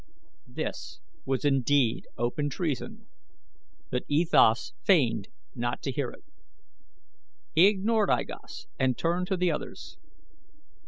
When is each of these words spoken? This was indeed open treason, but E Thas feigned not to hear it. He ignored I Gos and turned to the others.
This 0.47 0.99
was 1.25 1.45
indeed 1.45 2.07
open 2.17 2.49
treason, 2.49 3.05
but 3.91 4.01
E 4.07 4.25
Thas 4.25 4.73
feigned 4.83 5.27
not 5.53 5.83
to 5.83 5.91
hear 5.91 6.09
it. 6.09 6.23
He 7.53 7.67
ignored 7.67 8.09
I 8.09 8.23
Gos 8.23 8.65
and 8.79 8.97
turned 8.97 9.27
to 9.27 9.37
the 9.37 9.51
others. 9.51 9.99